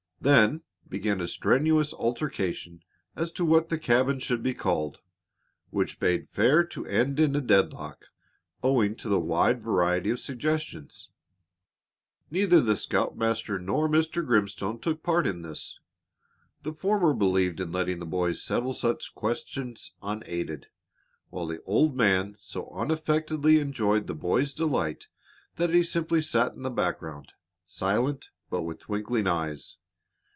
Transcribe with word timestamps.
Then 0.23 0.61
began 0.87 1.19
a 1.19 1.27
strenuous 1.27 1.95
altercation 1.95 2.83
as 3.15 3.31
to 3.31 3.43
what 3.43 3.69
the 3.69 3.79
cabin 3.79 4.19
should 4.19 4.43
be 4.43 4.53
called 4.53 4.99
which 5.71 5.99
bade 5.99 6.27
fair 6.29 6.63
to 6.63 6.85
end 6.85 7.19
in 7.19 7.35
a 7.35 7.41
deadlock, 7.41 8.05
owing 8.61 8.93
to 8.97 9.09
the 9.09 9.19
wide 9.19 9.63
variety 9.63 10.11
of 10.11 10.19
suggestions. 10.19 11.09
Neither 12.29 12.61
the 12.61 12.75
scoutmaster 12.75 13.57
nor 13.57 13.89
Mr. 13.89 14.23
Grimstone 14.23 14.77
took 14.79 15.01
part 15.01 15.25
in 15.25 15.41
this. 15.41 15.79
The 16.61 16.73
former 16.75 17.15
believed 17.15 17.59
in 17.59 17.71
letting 17.71 17.97
the 17.97 18.05
boys 18.05 18.43
settle 18.43 18.75
such 18.75 19.15
questions 19.15 19.95
unaided, 20.03 20.67
while 21.31 21.47
the 21.47 21.63
old 21.63 21.97
man 21.97 22.35
so 22.37 22.69
unaffectedly 22.71 23.59
enjoyed 23.59 24.05
the 24.05 24.13
boys' 24.13 24.53
delight 24.53 25.07
that 25.55 25.71
he 25.73 25.81
simply 25.81 26.21
sat 26.21 26.53
in 26.53 26.61
the 26.61 26.69
background, 26.69 27.33
silent, 27.65 28.29
but 28.51 28.61
with 28.61 28.77
twinkling 28.81 29.25
eyes. 29.25 29.77